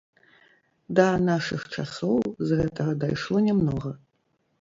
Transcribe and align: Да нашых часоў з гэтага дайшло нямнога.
Да 0.99 1.03
нашых 1.27 1.61
часоў 1.75 2.15
з 2.47 2.57
гэтага 2.61 2.91
дайшло 3.05 3.37
нямнога. 3.49 3.93